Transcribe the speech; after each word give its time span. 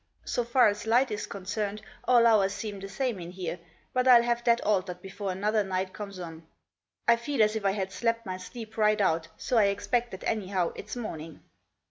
So 0.25 0.43
far 0.43 0.67
as 0.67 0.87
light 0.87 1.11
is 1.11 1.27
concerned 1.27 1.83
all 2.05 2.25
hours 2.25 2.53
seem 2.55 2.79
the 2.79 2.89
same 2.89 3.19
in 3.19 3.29
here, 3.29 3.59
but 3.93 4.01
Til 4.07 4.23
have 4.23 4.43
that 4.45 4.59
altered 4.61 4.99
before 4.99 5.31
another 5.31 5.63
night 5.63 5.93
comes 5.93 6.17
on. 6.17 6.47
I 7.07 7.15
feel 7.17 7.43
as 7.43 7.55
if 7.55 7.63
I 7.65 7.73
had 7.73 7.91
slept 7.91 8.25
my 8.25 8.37
sleep 8.37 8.77
right 8.77 8.99
out, 8.99 9.27
so 9.37 9.59
I 9.59 9.65
expect 9.65 10.09
that 10.09 10.23
anyhow 10.23 10.71
it's 10.73 10.95
morning." 10.95 11.41